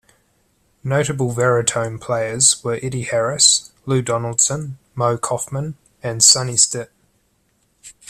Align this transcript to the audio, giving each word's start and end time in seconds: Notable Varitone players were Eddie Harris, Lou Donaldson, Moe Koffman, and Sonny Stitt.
Notable 0.83 1.31
Varitone 1.31 2.01
players 2.01 2.63
were 2.63 2.79
Eddie 2.81 3.03
Harris, 3.03 3.71
Lou 3.85 4.01
Donaldson, 4.01 4.79
Moe 4.95 5.15
Koffman, 5.15 5.75
and 6.01 6.23
Sonny 6.23 6.57
Stitt. 6.57 6.89